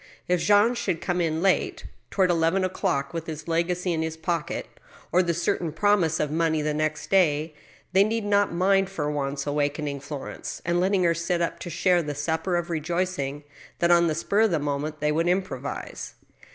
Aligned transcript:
If 0.27 0.41
Jean 0.41 0.73
should 0.73 0.99
come 0.99 1.21
in 1.21 1.43
late, 1.43 1.85
toward 2.09 2.31
eleven 2.31 2.63
> 2.63 2.63
o'clock, 2.65 3.13
with 3.13 3.27
his 3.27 3.47
legacy 3.47 3.93
in 3.93 4.01
his 4.01 4.17
pocket, 4.17 4.65
or 5.11 5.21
the 5.21 5.35
certain 5.35 5.71
promise 5.71 6.19
of 6.19 6.31
money 6.31 6.63
the 6.63 6.73
next 6.73 7.11
day, 7.11 7.53
they 7.93 8.03
need 8.03 8.25
not 8.25 8.51
mind 8.51 8.89
for 8.89 9.11
once 9.11 9.45
awakening 9.45 9.99
Florence, 9.99 10.59
and 10.65 10.79
letting 10.79 11.03
her 11.03 11.13
sit 11.13 11.39
up 11.39 11.59
to 11.59 11.69
share 11.69 12.01
the 12.01 12.15
supper 12.15 12.55
of 12.55 12.71
rejoicing 12.71 13.43
that 13.77 13.91
on 13.91 14.07
the 14.07 14.15
spur 14.15 14.39
of 14.41 14.49
the 14.49 14.57
moment 14.59 15.01
they 15.01 15.11
would 15.11 15.27
improvise. 15.27 16.15